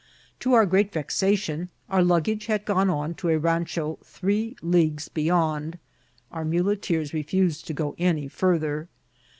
To 0.39 0.53
our 0.53 0.65
great 0.65 0.91
vexation, 0.91 1.69
our 1.87 2.01
luggage 2.03 2.47
had 2.47 2.65
gone 2.65 2.89
on 2.89 3.13
to 3.13 3.29
a 3.29 3.37
rancho 3.37 3.99
three 4.03 4.55
leagues 4.63 5.09
be^ 5.09 5.25
yond. 5.25 5.77
Our 6.31 6.43
muleteers 6.43 7.13
refused 7.13 7.67
to 7.67 7.75
go 7.75 7.93
any 7.99 8.27
farther. 8.27 8.87